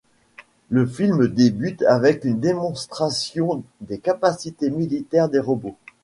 Le 0.71 0.87
film 0.87 1.27
débute 1.27 1.83
avec 1.83 2.25
une 2.25 2.39
démonstration 2.39 3.63
des 3.81 3.99
capacités 3.99 4.71
militaires 4.71 5.29
des 5.29 5.39
robots. 5.39 5.77